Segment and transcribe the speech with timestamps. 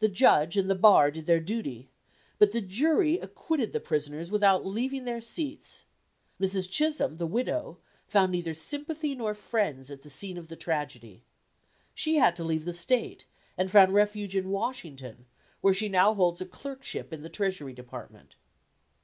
[0.00, 1.90] The judge and the bar did their duty,
[2.40, 5.84] but the jury acquitted the prisoners without leaving their seats.
[6.40, 6.68] Mrs.
[6.68, 11.22] Chisholm, the widow, found neither sympathy nor friends at the scene of the tragedy.
[11.94, 15.26] She had to leave the State, and found refuge in Washington,
[15.60, 18.34] where she now holds a clerkship in the Treasury department.